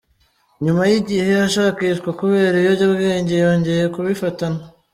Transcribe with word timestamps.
Nyuma 0.65 0.83
y’igihe 0.91 1.31
ashakishwa 1.47 2.09
kubera 2.19 2.53
ibiyobyabwenge 2.57 3.33
yongeye 3.45 3.83
kubifatanwa. 3.95 4.61